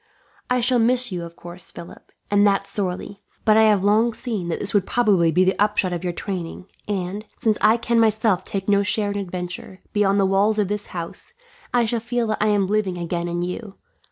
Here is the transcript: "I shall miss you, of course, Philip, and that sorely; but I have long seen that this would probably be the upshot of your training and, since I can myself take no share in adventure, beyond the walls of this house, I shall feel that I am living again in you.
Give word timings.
"I 0.49 0.61
shall 0.61 0.79
miss 0.79 1.11
you, 1.11 1.23
of 1.23 1.35
course, 1.35 1.69
Philip, 1.69 2.11
and 2.31 2.47
that 2.47 2.65
sorely; 2.65 3.21
but 3.45 3.55
I 3.55 3.65
have 3.65 3.83
long 3.83 4.15
seen 4.15 4.47
that 4.47 4.59
this 4.59 4.73
would 4.73 4.87
probably 4.87 5.31
be 5.31 5.43
the 5.43 5.55
upshot 5.59 5.93
of 5.93 6.03
your 6.03 6.11
training 6.11 6.65
and, 6.87 7.23
since 7.39 7.59
I 7.61 7.77
can 7.77 7.99
myself 7.99 8.43
take 8.43 8.67
no 8.67 8.81
share 8.81 9.11
in 9.11 9.17
adventure, 9.19 9.79
beyond 9.93 10.19
the 10.19 10.25
walls 10.25 10.57
of 10.57 10.69
this 10.69 10.87
house, 10.87 11.33
I 11.71 11.85
shall 11.85 11.99
feel 11.99 12.25
that 12.29 12.39
I 12.41 12.47
am 12.47 12.65
living 12.65 12.97
again 12.97 13.27
in 13.27 13.43
you. 13.43 13.75